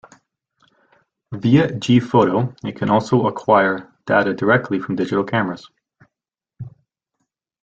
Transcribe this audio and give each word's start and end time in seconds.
Via 1.31 1.67
gPhoto 1.73 2.55
it 2.67 2.75
can 2.75 2.89
also 2.89 3.27
acquire 3.27 3.93
data 4.07 4.33
directly 4.33 4.79
from 4.79 4.95
digital 4.95 5.23
cameras. 5.23 5.69